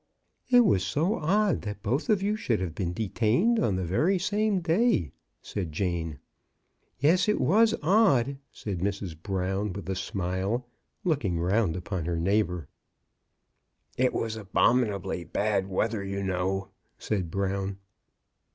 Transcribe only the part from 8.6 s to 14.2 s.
Mrs. Brown, with a smile, looking round upon her neighbor." It